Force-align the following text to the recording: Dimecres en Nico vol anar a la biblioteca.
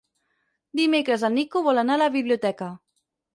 Dimecres 0.79 1.25
en 1.29 1.37
Nico 1.41 1.61
vol 1.67 1.83
anar 1.83 1.99
a 1.99 2.03
la 2.05 2.09
biblioteca. 2.17 2.71